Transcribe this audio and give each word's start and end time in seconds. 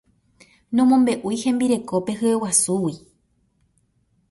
Nomombe'úi 0.79 1.35
hembirekópe 1.43 2.13
hyeguasúgui. 2.23 2.95